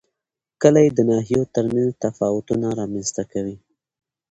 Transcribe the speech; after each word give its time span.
کلي 0.61 0.87
د 0.93 0.99
ناحیو 1.09 1.41
ترمنځ 1.55 1.89
تفاوتونه 2.05 2.67
رامنځ 2.79 3.07
ته 3.15 3.23
کوي. 3.31 3.55